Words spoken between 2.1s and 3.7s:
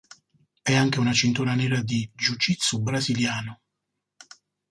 jiu jitsu brasiliano.